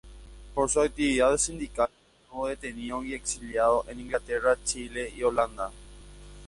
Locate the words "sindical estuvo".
1.37-2.47